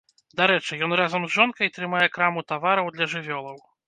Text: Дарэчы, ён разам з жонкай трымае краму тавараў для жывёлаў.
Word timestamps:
Дарэчы, 0.39 0.77
ён 0.85 0.95
разам 1.01 1.21
з 1.27 1.29
жонкай 1.35 1.69
трымае 1.75 2.07
краму 2.15 2.43
тавараў 2.53 2.91
для 2.97 3.09
жывёлаў. 3.13 3.61